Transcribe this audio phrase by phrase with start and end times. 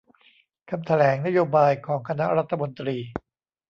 [0.69, 2.97] คำแถลงนโยบายของคณะรัฐมนตรี